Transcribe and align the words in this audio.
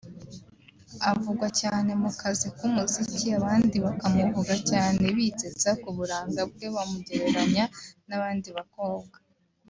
Avugwa 1.11 1.47
cyane 1.61 1.91
mu 2.01 2.11
kazi 2.21 2.47
k’umuziki 2.57 3.27
abandi 3.39 3.75
bakamuvuga 3.85 4.55
cyane 4.69 5.03
bitsitsa 5.17 5.69
ku 5.81 5.89
buranga 5.97 6.41
bwe 6.51 6.67
bamugereranya 6.75 7.65
n’abandi 8.07 8.49
bakobwa 8.57 9.17